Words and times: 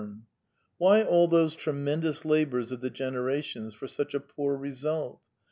Why 0.79 1.03
all 1.03 1.27
those 1.27 1.55
tremendous 1.55 2.25
labours 2.25 2.71
of 2.71 2.81
the 2.81 2.89
generations 2.89 3.75
for 3.75 3.87
such 3.87 4.15
a 4.15 4.19
poor 4.19 4.57
result? 4.57 5.19